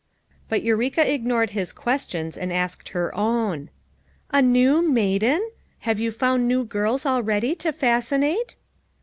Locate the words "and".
2.35-2.51